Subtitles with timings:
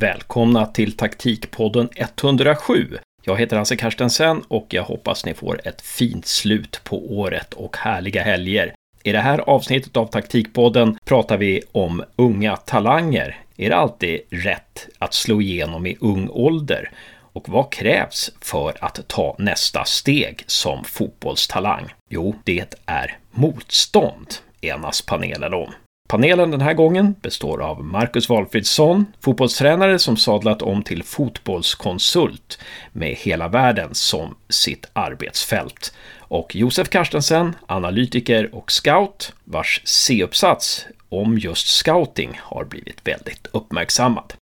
[0.00, 2.98] Välkomna till taktikpodden 107.
[3.24, 7.76] Jag heter Hasse Carstensen och jag hoppas ni får ett fint slut på året och
[7.76, 8.74] härliga helger.
[9.02, 13.38] I det här avsnittet av taktikpodden pratar vi om unga talanger.
[13.56, 16.90] Är det alltid rätt att slå igenom i ung ålder?
[17.32, 21.94] Och vad krävs för att ta nästa steg som fotbollstalang?
[22.10, 25.72] Jo, det är motstånd, enas panelen om.
[26.06, 32.58] Panelen den här gången består av Marcus Walfridsson, fotbollstränare som sadlat om till fotbollskonsult
[32.92, 35.94] med hela världen som sitt arbetsfält.
[36.18, 44.34] Och Josef Karstensen, analytiker och scout, vars C-uppsats om just scouting har blivit väldigt uppmärksammad.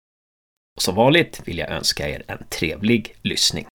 [0.80, 3.66] Som vanligt vill jag önska er en trevlig lyssning.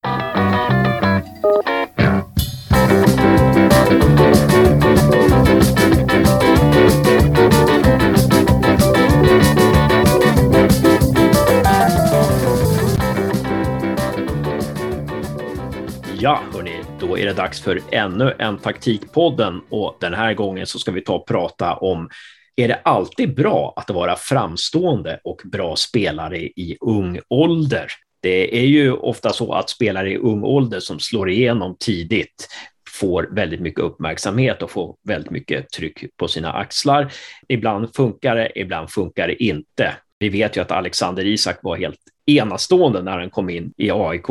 [16.29, 20.79] Ja, hörni, då är det dags för ännu en Taktikpodden och den här gången så
[20.79, 22.09] ska vi ta och prata om
[22.57, 27.87] är det alltid bra att vara framstående och bra spelare i ung ålder?
[28.23, 32.49] Det är ju ofta så att spelare i ung ålder som slår igenom tidigt
[32.89, 37.13] får väldigt mycket uppmärksamhet och får väldigt mycket tryck på sina axlar.
[37.49, 39.95] Ibland funkar det, ibland funkar det inte.
[40.19, 44.27] Vi vet ju att Alexander Isak var helt enastående när han kom in i AIK,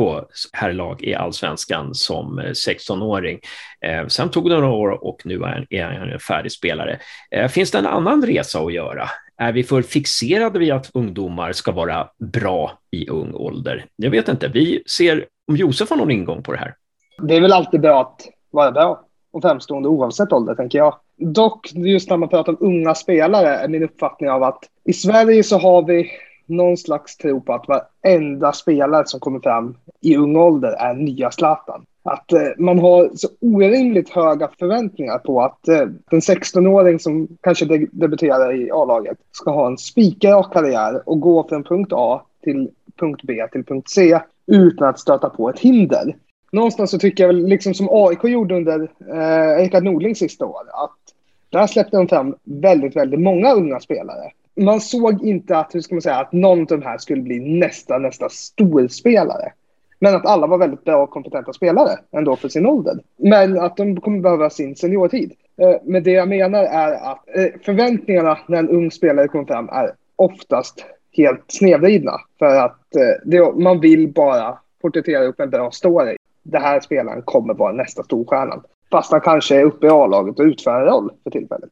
[0.52, 3.40] herrlag i allsvenskan som eh, 16-åring.
[3.80, 5.34] Eh, sen tog det några år och nu
[5.70, 6.98] är han en färdig spelare.
[7.30, 9.08] Eh, finns det en annan resa att göra?
[9.36, 13.86] Är vi för fixerade vid att ungdomar ska vara bra i ung ålder?
[13.96, 14.48] Jag vet inte.
[14.48, 16.74] Vi ser om Josef har någon ingång på det här.
[17.22, 20.94] Det är väl alltid bra att vara bra och framstående oavsett ålder, tänker jag.
[21.18, 25.42] Dock, just när man pratar om unga spelare är min uppfattning av att i Sverige
[25.42, 26.10] så har vi
[26.46, 31.30] någon slags tro på att varenda spelare som kommer fram i ung ålder är nya
[31.30, 31.84] Zlatan.
[32.02, 37.64] Att eh, man har så orimligt höga förväntningar på att eh, den 16-åring som kanske
[37.64, 42.70] de debuterar i A-laget ska ha en spikrak karriär och gå från punkt A till
[43.00, 46.16] punkt B till punkt C utan att stöta på ett hinder.
[46.52, 48.80] Någonstans så tycker jag väl, liksom som AIK gjorde under
[49.12, 51.07] eh, Rickard Norlings sista år, att
[51.50, 55.94] där släppte de fram väldigt, väldigt många unga spelare man såg inte att, hur ska
[55.94, 59.52] man säga, att någon av de här skulle bli nästa, nästa storspelare.
[60.00, 62.98] Men att alla var väldigt bra och kompetenta spelare ändå för sin ålder.
[63.16, 65.32] Men att de kommer behöva sin seniortid.
[65.60, 69.68] Eh, men det jag menar är att eh, förväntningarna när en ung spelare kommer fram
[69.68, 72.12] är oftast helt snedvridna.
[72.38, 76.16] För att eh, det, man vill bara porträttera upp en bra story.
[76.42, 78.62] Det här spelaren kommer vara nästa storstjärnan.
[78.90, 81.70] Fast han kanske är uppe i A-laget och utför en roll för tillfället.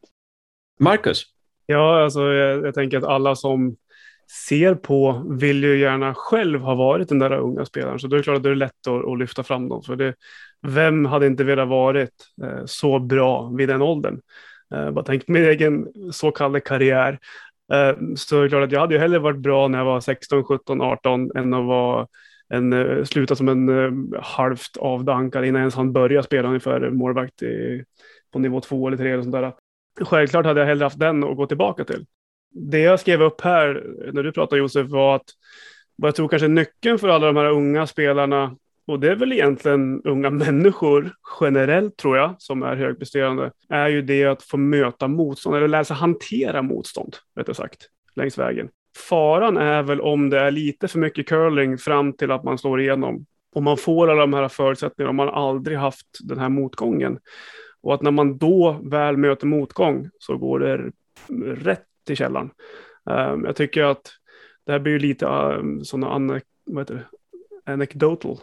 [0.80, 1.24] Marcus,
[1.66, 3.76] Ja, alltså jag, jag, tänker att alla som
[4.46, 7.98] ser på vill ju gärna själv ha varit den där unga spelaren.
[7.98, 9.82] Så då är det klart att det är lätt att, att lyfta fram dem.
[9.82, 10.14] För det,
[10.62, 12.10] vem hade inte velat varit
[12.42, 14.20] eh, så bra vid den åldern?
[14.74, 17.18] Eh, bara tänk min egen så kallade karriär.
[17.72, 20.00] Eh, så är det klart att jag hade ju hellre varit bra när jag var
[20.00, 22.06] 16, 17, 18 än att vara
[22.48, 26.90] en, eh, sluta som en eh, halvt avdankad innan jag ens han börja spela ungefär
[26.90, 27.84] målvakt i,
[28.32, 29.52] på nivå två eller tre eller sånt där.
[30.00, 32.06] Självklart hade jag hellre haft den att gå tillbaka till.
[32.50, 35.26] Det jag skrev upp här när du pratade Josef var att
[35.96, 39.32] vad jag tror kanske nyckeln för alla de här unga spelarna och det är väl
[39.32, 45.08] egentligen unga människor generellt tror jag som är högpresterande, är ju det att få möta
[45.08, 48.68] motstånd eller lära sig hantera motstånd, rättare sagt, längs vägen.
[48.96, 52.80] Faran är väl om det är lite för mycket curling fram till att man slår
[52.80, 57.18] igenom och man får alla de här förutsättningarna om man aldrig haft den här motgången.
[57.82, 60.90] Och att när man då väl möter motgång så går det
[61.54, 62.50] rätt till källan.
[63.04, 64.12] Um, ehm, jag tycker att
[64.66, 67.72] det här blir ju lite um, sådana anek vad heter det?
[67.72, 68.38] anecdotal.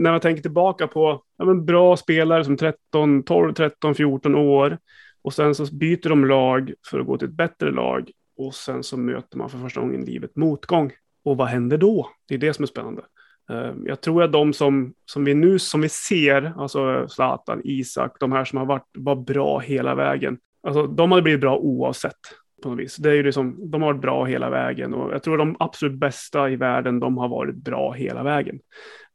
[0.00, 4.78] När man tänker tillbaka på ja, men bra spelare som 13, 12, 13, 14 år
[5.22, 8.82] och sen så byter de lag för att gå till ett bättre lag och sen
[8.82, 10.92] så möter man för första gången i livet motgång.
[11.24, 12.10] Och vad händer då?
[12.28, 13.02] Det är det som är spännande.
[13.50, 18.16] Eh, jag tror att de som, som vi nu som vi ser, alltså Zlatan, Isak,
[18.20, 20.38] de här som har varit var bra hela vägen.
[20.62, 22.12] Alltså, de hade blivit bra oavsett
[22.62, 22.96] på något vis.
[22.96, 25.56] Det är ju liksom, de har varit bra hela vägen och jag tror att de
[25.58, 28.60] absolut bästa i världen, de har varit bra hela vägen.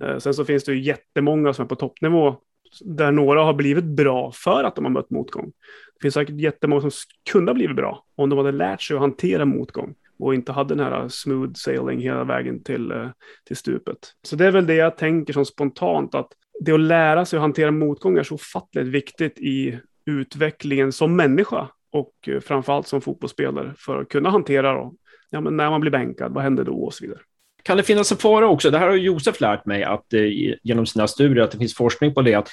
[0.04, 2.36] Eh, sen så finns det ju jättemånga som är på toppnivå
[2.82, 5.52] där några har blivit bra för att de har mött motgång.
[5.96, 6.92] Det finns säkert jättemånga som
[7.32, 10.76] kunde ha blivit bra om de hade lärt sig att hantera motgång och inte hade
[10.76, 13.10] den här smooth sailing hela vägen till, eh,
[13.48, 13.98] till stupet.
[14.24, 16.28] Så det är väl det jag tänker som spontant att
[16.60, 21.68] det att lära sig att hantera motgångar är så ofattligt viktigt i utvecklingen som människa
[21.92, 24.96] och eh, framförallt som fotbollsspelare för att kunna hantera då,
[25.30, 27.20] ja, men när man blir bänkad, vad händer då och så vidare.
[27.64, 28.72] Kan det finnas en fara också?
[28.72, 30.22] Det här har Josef lärt mig att, eh,
[30.64, 32.36] genom sina studier, att det finns forskning på det.
[32.36, 32.50] Att,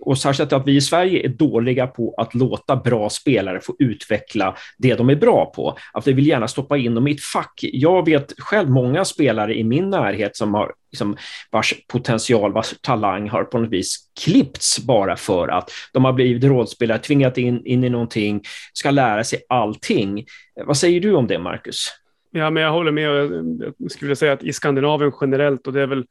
[0.00, 4.56] och särskilt att vi i Sverige är dåliga på att låta bra spelare få utveckla
[4.78, 5.78] det de är bra på.
[5.92, 7.60] Att vi vill gärna stoppa in dem i ett fack.
[7.62, 11.16] Jag vet själv många spelare i min närhet som har liksom,
[11.50, 16.44] vars potential, vars talang har på något vis klippts bara för att de har blivit
[16.44, 20.18] rollspelare, tvingat in, in i någonting, ska lära sig allting.
[20.18, 21.88] Eh, vad säger du om det, Marcus?
[22.30, 23.74] Ja, men jag håller med.
[23.78, 26.06] Jag skulle säga att i Skandinavien generellt, och det är väl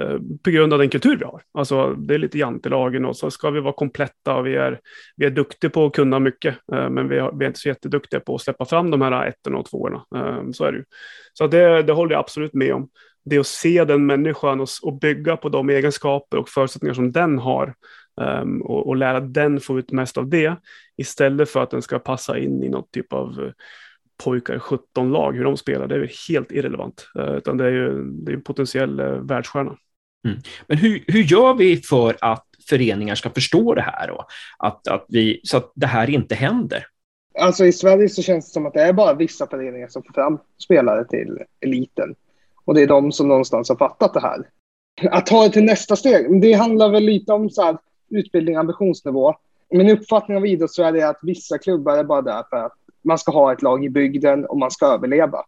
[0.00, 1.42] eh, på grund av den kultur vi har.
[1.54, 4.80] Alltså det är lite jantelagen och så ska vi vara kompletta och vi är,
[5.16, 7.68] vi är duktiga på att kunna mycket, eh, men vi, har, vi är inte så
[7.68, 10.04] jätteduktiga på att släppa fram de här ettorna och tvåorna.
[10.16, 10.84] Eh, så är det ju.
[11.32, 12.88] Så det, det håller jag absolut med om.
[13.24, 17.12] Det är att se den människan och, och bygga på de egenskaper och förutsättningar som
[17.12, 17.74] den har
[18.62, 20.56] och, och, lära den få ut mest av det
[20.96, 23.52] istället för att den ska passa in i något typ av
[24.24, 27.08] pojkar 17-lag, hur de spelar, det är helt irrelevant.
[27.18, 29.76] Uh, utan det är ju det är en potentiell uh, världsstjärna.
[30.26, 30.38] Mm.
[30.66, 34.26] Men hur, hur gör vi för att föreningar ska förstå det här då?
[34.58, 36.86] Att, att vi, så att det här inte händer?
[37.40, 40.12] Alltså i Sverige så känns det som att det är bara vissa föreningar som får
[40.12, 42.14] fram spelare till eliten.
[42.64, 44.48] Och det är de som någonstans har fattat det här.
[45.10, 47.78] Att ta det till nästa steg, det handlar väl lite om så här,
[48.10, 49.34] utbildning och ambitionsnivå.
[49.70, 53.32] Min uppfattning av idrottssverige är att vissa klubbar är bara där för att man ska
[53.32, 55.38] ha ett lag i bygden och man ska överleva.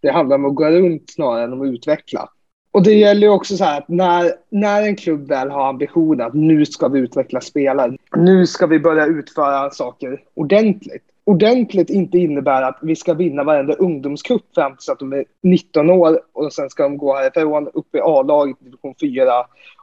[0.00, 2.28] Det handlar om att gå runt snarare än om att utveckla.
[2.74, 6.34] Och det gäller också så här att när, när en klubb väl har ambitionen att
[6.34, 11.02] nu ska vi utveckla spelare, nu ska vi börja utföra saker ordentligt.
[11.24, 15.90] Ordentligt inte innebär att vi ska vinna varenda ungdomscup fram tills att de är 19
[15.90, 19.32] år och sen ska de gå härifrån upp i A-laget, division 4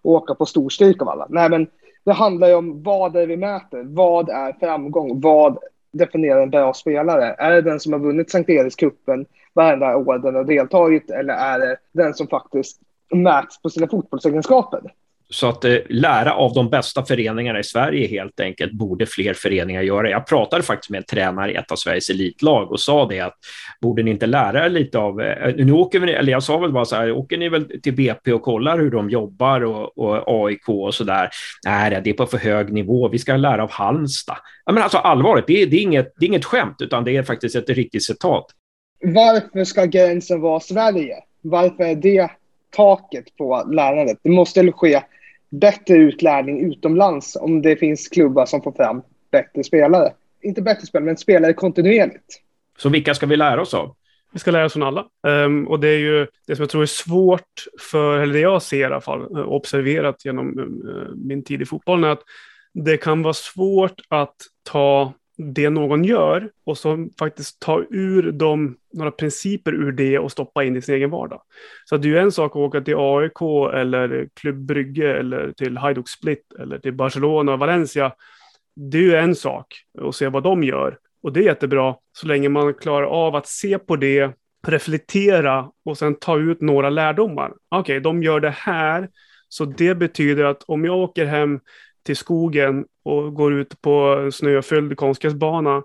[0.01, 1.25] och åka på storstyrka.
[1.30, 1.68] Nej, men
[2.04, 3.83] det handlar ju om vad är vi mäter?
[3.83, 5.22] Vad är framgång?
[5.22, 5.57] Vad
[5.92, 7.36] definierar en bra spelare?
[7.38, 11.60] Är det den som har vunnit Sankt Erikscupen varenda år den har deltagit eller är
[11.60, 12.80] det den som faktiskt
[13.14, 14.82] mäts på sina fotbollsegenskaper?
[15.33, 19.81] Så att eh, lära av de bästa föreningarna i Sverige helt enkelt borde fler föreningar
[19.81, 20.10] göra.
[20.10, 23.33] Jag pratade faktiskt med en tränare i ett av Sveriges elitlag och sa det att
[23.81, 26.72] borde ni inte lära er lite av, eh, nu åker vi, eller jag sa väl
[26.72, 30.48] bara så här, åker ni väl till BP och kollar hur de jobbar och, och
[30.48, 31.30] AIK och så där?
[31.66, 34.38] Nej, det är på för hög nivå, vi ska lära av Halmstad.
[34.66, 37.18] Ja, men alltså allvarligt, det är, det, är inget, det är inget skämt, utan det
[37.18, 38.45] är faktiskt ett riktigt citat.
[39.04, 41.16] Varför ska gränsen vara Sverige?
[41.42, 42.31] Varför är det
[42.75, 44.18] taket på lärandet?
[44.24, 45.01] Det måste ske
[45.51, 49.01] bättre utlärning utomlands om det finns klubbar som får fram
[49.31, 50.13] bättre spelare.
[50.42, 52.42] Inte bättre spelare, men spelare kontinuerligt.
[52.77, 53.95] Så vilka ska vi lära oss av?
[54.33, 55.06] Vi ska lära oss från alla.
[55.27, 58.62] Um, och det är ju det som jag tror är svårt för, eller det jag
[58.62, 62.24] ser i alla fall, eh, observerat genom uh, min tid i fotbollen, är att
[62.74, 68.78] det kan vara svårt att ta det någon gör och så faktiskt ta ur de,
[68.94, 71.42] några principer ur det och stoppa in i sin egen vardag.
[71.86, 73.42] Så det är ju en sak att åka till AIK
[73.74, 78.14] eller Klubb Brygge eller till Hajduk Split eller till Barcelona och Valencia.
[78.76, 82.28] Det är ju en sak att se vad de gör och det är jättebra så
[82.28, 84.32] länge man klarar av att se på det,
[84.68, 87.54] reflektera och sen ta ut några lärdomar.
[87.70, 89.10] Okej, okay, de gör det här,
[89.50, 91.60] så det betyder att om jag åker hem
[92.03, 93.92] till skogen och går ut på
[94.25, 95.83] en snöfylld konstgräsbana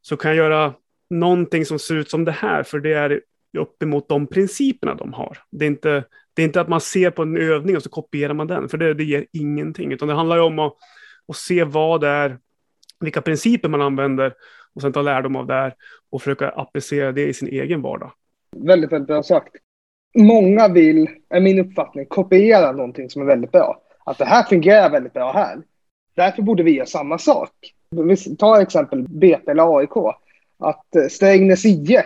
[0.00, 0.74] så kan jag göra
[1.10, 3.20] någonting som ser ut som det här, för det är
[3.58, 5.38] uppemot de principerna de har.
[5.50, 8.34] Det är inte, det är inte att man ser på en övning och så kopierar
[8.34, 10.76] man den, för det, det ger ingenting, utan det handlar ju om att,
[11.28, 12.38] att se vad det är,
[13.00, 14.32] vilka principer man använder
[14.74, 15.74] och sen ta lärdom av det här
[16.10, 18.12] och försöka applicera det i sin egen vardag.
[18.56, 19.56] Väldigt, väldigt bra sagt.
[20.18, 24.90] Många vill, är min uppfattning, kopiera någonting som är väldigt bra att det här fungerar
[24.90, 25.62] väldigt bra här.
[26.16, 27.50] Därför borde vi göra samma sak.
[27.90, 29.96] Vi tar exempel BP eller AIK.
[30.58, 32.04] Att eh, Strängnäs IF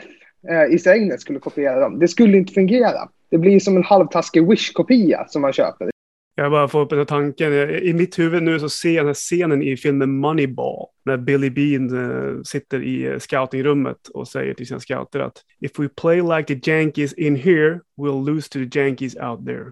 [0.50, 1.98] eh, i Strängnäs skulle kopiera dem.
[1.98, 3.08] Det skulle inte fungera.
[3.30, 5.90] Det blir som en halvtaskig Wish-kopia som man köper.
[6.34, 7.52] Jag bara får upp den här tanken.
[7.52, 10.86] Eh, I mitt huvud nu så ser jag den här scenen i filmen Moneyball.
[11.04, 15.88] När Billy Bean eh, sitter i scoutingrummet och säger till sina scouter att If we
[15.88, 19.64] play like the Yankees in here, we'll lose to the Yankees out there.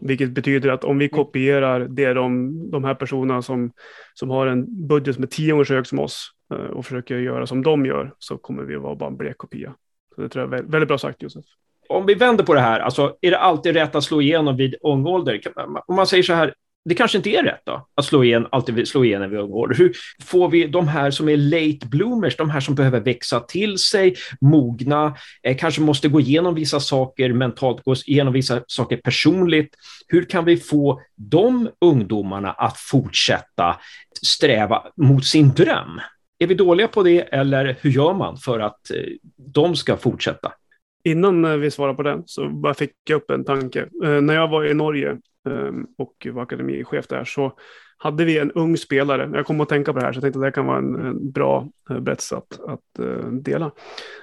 [0.00, 1.16] Vilket betyder att om vi mm.
[1.16, 3.72] kopierar det de, de här personerna som,
[4.14, 7.18] som har en budget som är tio gånger så hög som oss eh, och försöker
[7.18, 9.74] göra som de gör så kommer vi att vara bara en blek kopia.
[10.14, 11.44] Så det tror jag är väldigt bra sagt Josef.
[11.88, 14.74] Om vi vänder på det här, alltså, är det alltid rätt att slå igenom vid
[14.82, 15.40] ung ålder?
[15.86, 16.54] Om man säger så här,
[16.88, 19.74] det kanske inte är rätt då, att slå igen, alltid slå igen när vi går.
[19.78, 19.92] Hur
[20.24, 24.14] får vi de här som är late bloomers, de här som behöver växa till sig,
[24.40, 29.74] mogna, eh, kanske måste gå igenom vissa saker mentalt, gå igenom vissa saker personligt.
[30.08, 33.76] Hur kan vi få de ungdomarna att fortsätta
[34.22, 36.00] sträva mot sin dröm?
[36.38, 38.96] Är vi dåliga på det eller hur gör man för att eh,
[39.36, 40.52] de ska fortsätta?
[41.04, 43.80] innan eh, vi svarar på den så bara fick jag upp en tanke.
[44.04, 45.16] Eh, när jag var i Norge
[45.50, 47.52] Ehm, och var akademichef där så
[47.98, 49.30] hade vi en ung spelare.
[49.34, 50.94] Jag kom att tänka på det här så jag tänkte att det kan vara en,
[50.94, 53.70] en bra eh, berättelse att, att eh, dela.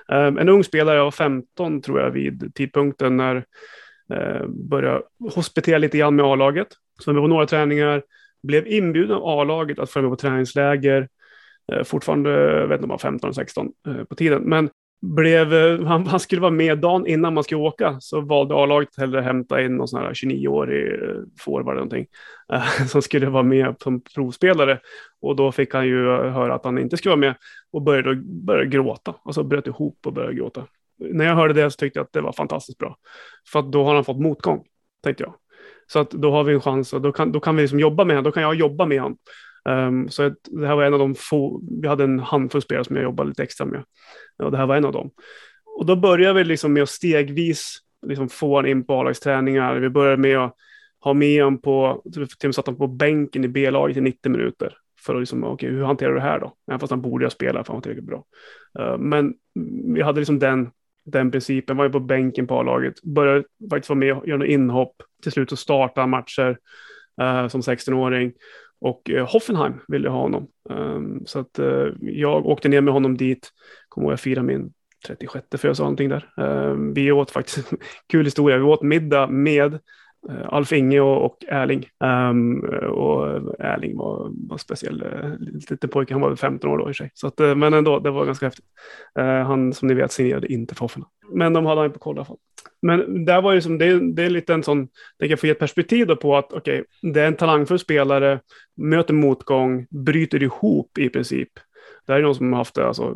[0.10, 3.46] Ehm, en ung spelare, jag var 15 tror jag vid tidpunkten när
[4.08, 5.02] jag började
[5.36, 6.68] hospitera lite grann med A-laget.
[7.00, 8.04] Så vi var några träningar,
[8.44, 11.08] blev inbjuden av A-laget att följa med på träningsläger.
[11.84, 13.72] Fortfarande, jag vet inte om var 15 16
[14.10, 14.70] på tiden, men
[15.02, 18.98] blev, eh, han, han, skulle vara med dagen innan man skulle åka, så valde A-laget
[18.98, 22.06] hellre hämta in någon sån här 29-årig eh, forward eller någonting,
[22.54, 24.80] eh, som skulle vara med som provspelare.
[25.22, 27.36] Och då fick han ju höra att han inte skulle vara med
[27.72, 30.64] och började, började gråta, alltså bröt ihop och började gråta.
[30.98, 32.98] När jag hörde det så tyckte jag att det var fantastiskt bra,
[33.52, 34.64] för att då har han fått motgång,
[35.04, 35.34] tänkte jag.
[35.88, 38.06] Så att då har vi en chans och då kan, då kan vi liksom jobba
[38.06, 39.18] med honom, då kan jag jobba med honom.
[39.70, 42.96] Um, så det här var en av de få, vi hade en handfull spelare som
[42.96, 43.84] jag jobbade lite extra med.
[44.44, 45.12] Och det här var en av dem.
[45.66, 49.76] Och då började vi liksom med att stegvis liksom få honom in på A-lagsträningar.
[49.76, 50.56] Vi började med att
[51.00, 54.32] ha med honom på, till och med satt honom på bänken i B-laget i 90
[54.32, 54.78] minuter.
[55.00, 56.54] För att liksom, okej, okay, hur hanterar du det här då?
[56.68, 58.26] Även fast han borde ha spelat, för han var tillräckligt bra.
[58.80, 59.34] Uh, men
[59.94, 60.70] vi hade liksom den,
[61.06, 64.96] den principen, var ju på bänken på A-laget, började faktiskt vara med och göra inhopp,
[65.24, 66.58] till slut så starta matcher
[67.22, 68.34] uh, som 16-åring.
[68.86, 70.48] Och eh, Hoffenheim ville ha honom.
[70.70, 73.50] Um, så att eh, jag åkte ner med honom dit.
[73.90, 74.74] Kommer ihåg jag firade min
[75.08, 76.34] 36 födelsedag där.
[76.38, 77.74] Um, vi åt faktiskt,
[78.12, 79.74] kul historia, vi åt middag med
[80.30, 81.86] uh, Alf Inge och, och Erling.
[82.00, 83.28] Um, och
[83.60, 85.40] Erling var, var speciell, eh, uh,
[85.70, 87.12] liten pojke, han var 15 år då i sig.
[87.14, 88.66] Så att, uh, men ändå, det var ganska häftigt.
[89.46, 91.12] han som ni vet signerade inte för Hoffenheim.
[91.34, 92.38] Men de hade han på koll i alla fall.
[92.82, 94.88] Men där var det, som, det, det är lite en sån,
[95.20, 97.80] det kan få ge ett perspektiv då på att okej, okay, det är en talangfull
[97.80, 98.40] spelare,
[98.78, 101.50] möter motgång, bryter ihop i princip.
[102.06, 103.16] Det här är någon som har haft det, alltså,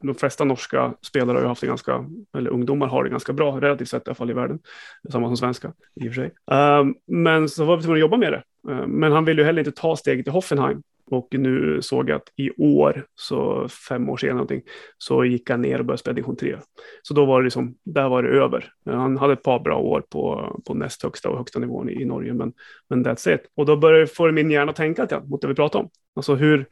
[0.00, 2.04] de flesta norska spelare har ju haft det ganska,
[2.36, 4.58] eller ungdomar har det ganska bra, relativt sett i alla fall i världen.
[5.12, 6.30] Samma som svenska, i och för sig.
[6.80, 8.42] Um, men så var vi tvungna att jobba med det.
[8.68, 10.82] Um, men han ville ju heller inte ta steget till Hoffenheim.
[11.10, 14.62] Och nu såg jag att i år, så fem år senare någonting,
[14.98, 16.56] så gick han ner och började spela division 3.
[17.02, 18.72] Så då var det liksom, där var det över.
[18.84, 22.04] Han hade ett par bra år på, på näst högsta och högsta nivån i, i
[22.04, 22.52] Norge, men,
[22.88, 23.40] men that's it.
[23.56, 25.90] Och då började få min hjärna tänka lite mot det vi pratade om.
[26.16, 26.66] Alltså hur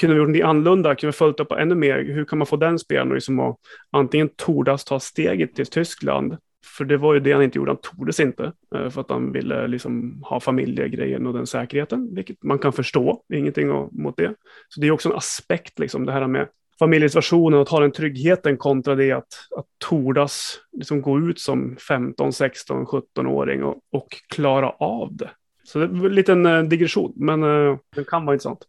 [0.00, 0.94] kunde vi gjort det annorlunda?
[0.94, 1.98] Kunde vi följt upp ännu mer?
[1.98, 3.56] Hur kan man få den spelaren liksom att
[3.90, 7.96] antingen tordas ta steget till Tyskland för det var ju det han inte gjorde, han
[7.96, 8.52] tordes inte.
[8.74, 13.22] Eh, för att han ville liksom ha familjegrejen och den säkerheten, vilket man kan förstå.
[13.34, 14.34] Ingenting mot det.
[14.68, 18.56] Så det är också en aspekt, liksom, det här med familjesituationen och ta den tryggheten
[18.56, 24.70] kontra det att, att tordas liksom gå ut som 15, 16, 17-åring och, och klara
[24.70, 25.30] av det.
[25.64, 28.66] Så det var en liten eh, digression, men det den kan vara intressant.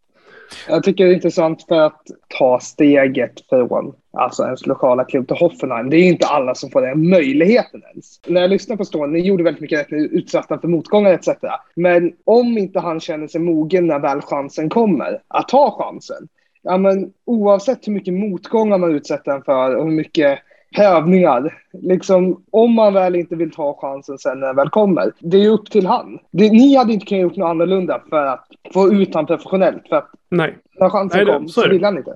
[0.68, 2.02] Jag tycker det är intressant för att
[2.40, 5.90] ta steget från alltså ens lokala klubb till Hoffenheim.
[5.90, 8.20] Det är inte alla som får den möjligheten ens.
[8.28, 11.30] När jag lyssnar på Ståhl, ni gjorde väldigt mycket rätt, ni utsatta för motgångar etc.
[11.76, 16.28] Men om inte han känner sig mogen när väl chansen kommer, att ta chansen.
[16.62, 20.40] Ja, men oavsett hur mycket motgångar man utsätter den för och hur mycket
[20.76, 21.64] prövningar.
[21.74, 25.12] Liksom, om man väl inte vill ta chansen sen när den väl kommer.
[25.20, 26.20] Det är upp till han.
[26.32, 29.88] Det, ni hade inte kunnat gjort något annorlunda för att få ut honom professionellt.
[29.90, 30.58] För att Nej.
[30.80, 32.16] när chansen Nej, kom så, så vill han inte.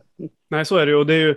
[0.49, 0.97] Nej, så är det ju.
[0.97, 1.35] Och det är ju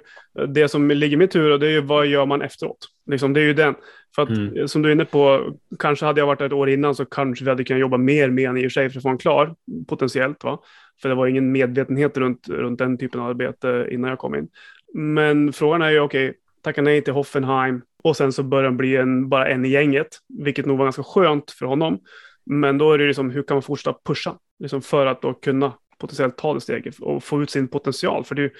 [0.49, 2.79] det som ligger i min tur och det är ju vad gör man efteråt.
[3.07, 3.75] Liksom, det är ju den.
[4.15, 4.69] För att mm.
[4.69, 7.51] som du är inne på, kanske hade jag varit ett år innan så kanske vi
[7.51, 9.55] hade kunnat jobba mer med en i och för sig för att få en klar,
[9.89, 10.45] potentiellt.
[10.45, 10.59] va.
[11.03, 14.49] För det var ingen medvetenhet runt, runt den typen av arbete innan jag kom in.
[14.95, 18.77] Men frågan är ju, okej, okay, tackar nej till Hoffenheim och sen så börjar han
[18.77, 21.99] bli en, bara en i gänget, vilket nog var ganska skönt för honom.
[22.47, 25.73] Men då är det liksom, hur kan man fortsätta pusha liksom för att då kunna
[25.99, 28.25] potentiellt ta det steget och få ut sin potential?
[28.25, 28.51] För det är ju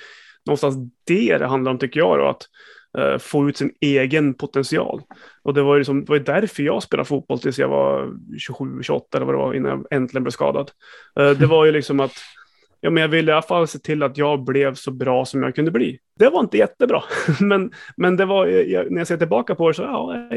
[0.47, 2.43] någonstans det det handlar om tycker jag då, att
[2.99, 5.03] uh, få ut sin egen potential.
[5.43, 8.83] Och det var ju liksom, det var därför jag spelade fotboll tills jag var 27,
[8.83, 10.71] 28 eller vad det var innan jag äntligen blev skadad.
[11.21, 12.15] Uh, det var ju liksom att
[12.85, 15.43] ja, men jag ville i alla fall se till att jag blev så bra som
[15.43, 15.99] jag kunde bli.
[16.19, 17.03] Det var inte jättebra,
[17.41, 20.29] men, men det var, jag, när jag ser tillbaka på det så, ja,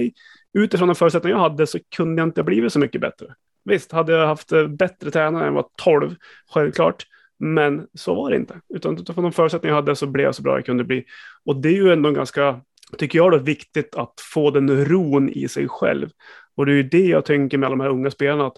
[0.54, 3.28] utifrån de förutsättningar jag hade så kunde jag inte blivit så mycket bättre.
[3.66, 6.16] Visst, hade jag haft eh, bättre tränare än jag var 12,
[6.54, 7.04] självklart,
[7.40, 8.62] men så var det inte.
[8.74, 11.06] Utan utifrån de förutsättningar jag hade så blev jag så bra jag kunde bli.
[11.46, 12.62] Och det är ju ändå ganska,
[12.98, 16.10] tycker jag, då, viktigt att få den ron i sig själv.
[16.56, 18.58] Och det är ju det jag tänker med alla de här unga spelarna, att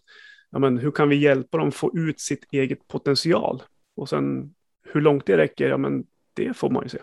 [0.52, 3.62] ja, men, hur kan vi hjälpa dem få ut sitt eget potential?
[4.00, 4.54] Och sen
[4.94, 6.04] hur långt det räcker, ja men
[6.34, 7.00] det får man ju se.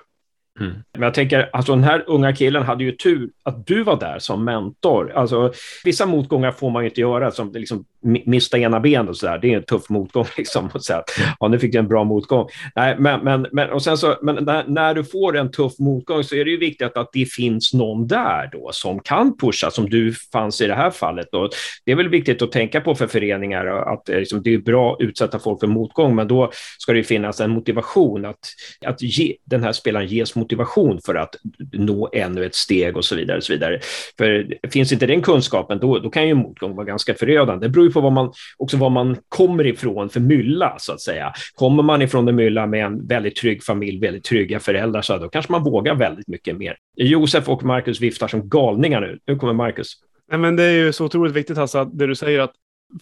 [0.61, 0.73] Mm.
[0.93, 4.19] Men jag tänker, alltså den här unga killen hade ju tur att du var där
[4.19, 5.12] som mentor.
[5.12, 5.53] Alltså,
[5.85, 9.39] vissa motgångar får man ju inte göra, som liksom mista ena benet och så där.
[9.39, 10.71] Det är en tuff motgång liksom.
[10.75, 11.11] Och säga att,
[11.41, 12.49] ja, nu fick du en bra motgång.
[12.77, 16.25] Nej, men, men, men, och sen så, men när, när, du får en tuff motgång
[16.25, 19.91] så är det ju viktigt att det finns någon där då som kan pusha, som
[19.91, 21.29] du fanns i det här fallet.
[21.33, 21.51] Då.
[21.85, 24.93] Det är väl viktigt att tänka på för föreningar att eh, liksom, det är bra
[24.93, 28.39] att utsätta folk för motgång, men då ska det finnas en motivation att,
[28.87, 31.35] att ge, den här spelaren ges motivation för att
[31.73, 33.37] nå ännu ett steg och så vidare.
[33.37, 33.81] Och så vidare.
[34.19, 37.67] För finns inte den kunskapen, då, då kan ju motgång vara ganska förödande.
[37.67, 41.00] Det beror ju på vad man, också var man kommer ifrån för mylla, så att
[41.00, 41.33] säga.
[41.55, 45.29] Kommer man ifrån en mylla med en väldigt trygg familj, väldigt trygga föräldrar, så då
[45.29, 46.76] kanske man vågar väldigt mycket mer.
[46.97, 49.19] Josef och Marcus viftar som galningar nu.
[49.26, 49.93] Nu kommer Marcus.
[50.31, 52.53] Nej, men det är ju så otroligt viktigt, Hasse, det du säger att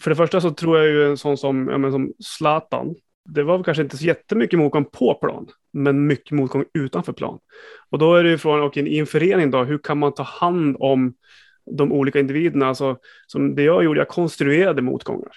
[0.01, 2.95] för det första så tror jag ju en sån som, ja, men som Zlatan,
[3.29, 7.39] det var kanske inte så jättemycket motgång på plan, men mycket motgång utanför plan.
[7.89, 10.23] Och då är det ju frågan, och i en förening då, hur kan man ta
[10.23, 11.13] hand om
[11.71, 12.67] de olika individerna?
[12.67, 15.31] Alltså, som det jag gjorde, jag konstruerade motgångar.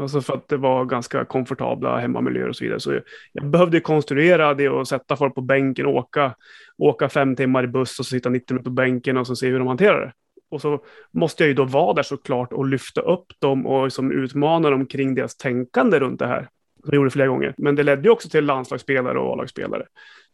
[0.00, 2.80] Alltså för att det var ganska komfortabla hemmamiljöer och så vidare.
[2.80, 6.34] Så jag, jag behövde konstruera det och sätta folk på bänken och åka,
[6.78, 9.58] åka fem timmar i buss och sitta 90 minuter på bänken och så se hur
[9.58, 10.12] de hanterar det.
[10.50, 14.12] Och så måste jag ju då vara där såklart och lyfta upp dem och liksom
[14.12, 16.48] utmana dem kring deras tänkande runt det här.
[16.80, 17.54] Som jag gjorde flera gånger.
[17.58, 19.86] Men det ledde ju också till landslagsspelare och A-lagsspelare.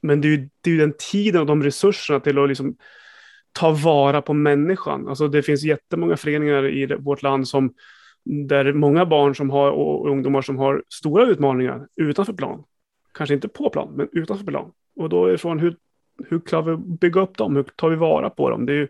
[0.03, 2.77] Men det är, ju, det är ju den tiden och de resurserna till att liksom
[3.59, 5.09] ta vara på människan.
[5.09, 7.75] Alltså det finns jättemånga föreningar i vårt land som
[8.25, 12.65] där många barn som har, och ungdomar som har stora utmaningar utanför plan.
[13.15, 14.71] Kanske inte på plan, men utanför plan.
[14.97, 15.77] Och då är frågan hur,
[16.29, 17.57] hur klarar vi att bygga upp dem?
[17.57, 18.67] Hur tar vi vara på dem?
[18.67, 18.89] Det är ju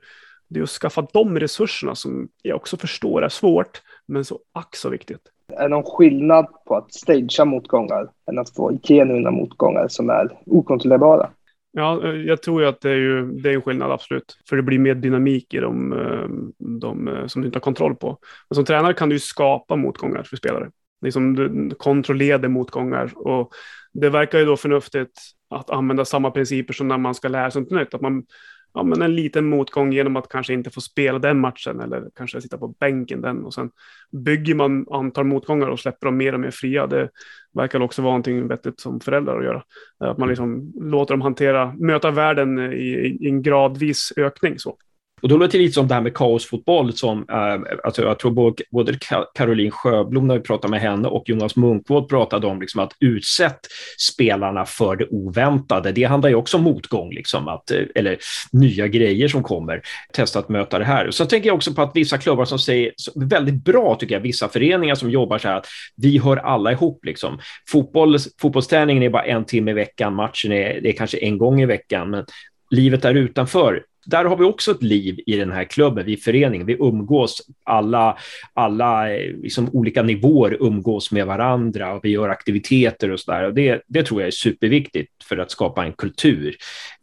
[0.48, 4.76] det är att skaffa de resurserna som jag också förstår är svårt, men så ack
[4.76, 5.20] så viktigt.
[5.52, 10.38] Är det någon skillnad på att stagea motgångar än att få genuina motgångar som är
[10.46, 11.30] okontrollerbara?
[11.72, 14.38] Ja, eh, jag tror ju att det är, ju, det är en skillnad, absolut.
[14.48, 16.28] För det blir mer dynamik i de, eh,
[16.80, 18.18] de eh, som du inte har kontroll på.
[18.50, 20.70] Men som tränare kan du ju skapa motgångar för spelare.
[21.02, 23.12] Liksom du kontrollerar motgångar.
[23.14, 23.52] Och
[23.92, 25.12] det verkar ju då förnuftigt
[25.50, 27.94] att använda samma principer som när man ska lära sig något nytt.
[27.94, 28.24] Att man
[28.78, 32.40] ja, men en liten motgång genom att kanske inte få spela den matchen eller kanske
[32.40, 33.70] sitta på bänken den och sen
[34.10, 36.86] bygger man antal motgångar och släpper dem mer och mer fria.
[36.86, 37.08] Det
[37.54, 39.62] verkar också vara någonting vettigt som föräldrar att göra.
[39.98, 44.58] Att man liksom låter dem hantera, möta världen i, i en gradvis ökning.
[44.58, 44.76] Så.
[45.20, 48.54] Och då låter det lite som det här med kaosfotboll som, eh, alltså jag tror
[48.70, 48.98] både
[49.34, 53.58] Caroline Sjöblom när vi pratade med henne och Jonas Munkvård pratade om liksom att utsätt
[53.98, 55.92] spelarna för det oväntade.
[55.92, 58.18] Det handlar ju också om motgång, liksom, att, eh, eller
[58.52, 59.82] nya grejer som kommer.
[60.12, 61.10] Testa att möta det här.
[61.10, 64.48] Så tänker jag också på att vissa klubbar som säger, väldigt bra tycker jag, vissa
[64.48, 67.04] föreningar som jobbar så här att vi hör alla ihop.
[67.04, 67.38] Liksom.
[67.68, 71.62] Fotboll, fotbollsträningen är bara en timme i veckan, matchen är, det är kanske en gång
[71.62, 72.24] i veckan, men
[72.70, 76.66] livet där utanför där har vi också ett liv i den här klubben, vi föreningen.
[76.66, 78.18] Vi umgås, alla,
[78.54, 83.44] alla eh, liksom olika nivåer umgås med varandra och vi gör aktiviteter och så där.
[83.44, 86.56] Och det, det tror jag är superviktigt för att skapa en kultur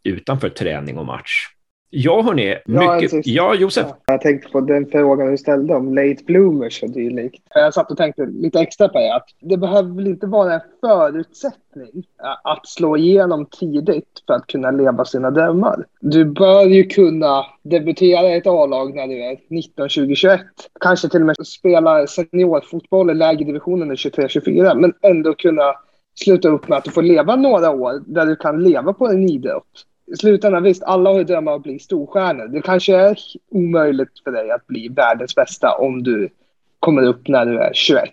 [0.04, 1.55] utanför träning och match.
[1.98, 2.56] Ja, hörni.
[2.66, 3.12] Mycket...
[3.12, 3.86] Ja, ja, Josef.
[4.06, 7.42] Jag tänkte på den frågan du ställde om late bloomers och dylikt.
[7.54, 9.14] Jag satt och tänkte lite extra på det.
[9.14, 12.04] Att det behöver väl inte vara en förutsättning
[12.44, 15.84] att slå igenom tidigt för att kunna leva sina drömmar.
[16.00, 20.40] Du bör ju kunna debutera i ett A-lag när du är 19, 20, 21.
[20.80, 24.74] Kanske till och med spela seniorfotboll i lägre divisionen 23, 24.
[24.74, 25.74] Men ändå kunna
[26.14, 29.28] sluta upp med att du får leva några år där du kan leva på en
[29.28, 32.48] idrott i slutändan, visst, alla har ju drömmar att bli storstjärnor.
[32.48, 33.18] Det kanske är
[33.50, 36.28] omöjligt för dig att bli världens bästa om du
[36.80, 38.10] kommer upp när du är 21.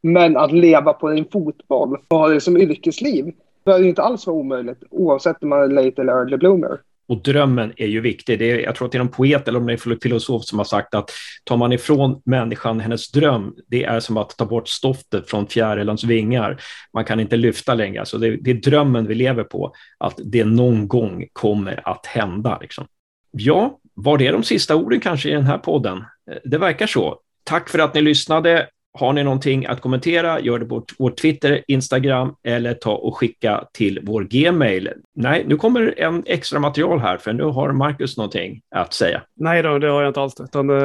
[0.00, 4.36] Men att leva på din fotboll och ha det som yrkesliv bör inte alls vara
[4.36, 6.80] omöjligt oavsett om man är late eller early bloomer.
[7.08, 8.38] Och drömmen är ju viktig.
[8.38, 10.44] Det är, jag tror att det är någon poet eller om det är en filosof
[10.44, 11.10] som har sagt att
[11.44, 16.04] tar man ifrån människan hennes dröm, det är som att ta bort stoftet från fjärilens
[16.04, 16.60] vingar.
[16.92, 18.06] Man kan inte lyfta längre.
[18.06, 22.58] Så det, det, är drömmen vi lever på, att det någon gång kommer att hända.
[22.60, 22.86] Liksom.
[23.30, 25.98] Ja, var det de sista orden kanske i den här podden?
[26.30, 27.20] Eh, det verkar så.
[27.44, 28.68] Tack för att ni lyssnade.
[28.98, 33.64] Har ni någonting att kommentera, gör det på vår Twitter, Instagram eller ta och skicka
[33.72, 34.90] till vår Gmail.
[35.14, 39.22] Nej, nu kommer en extra material här, för nu har Marcus någonting att säga.
[39.36, 40.40] Nej då, det har jag inte alls.
[40.40, 40.76] Utan, uh,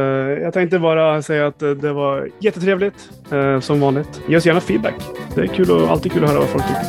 [0.41, 4.21] jag tänkte bara säga att uh, det var jättetrevligt, uh, som vanligt.
[4.28, 4.95] Ge oss gärna feedback.
[5.36, 6.82] Det är kul och alltid kul att höra vad folk tycker.